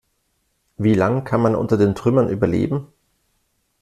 [0.77, 2.87] Wie lang kann man unter den Trümmern überleben?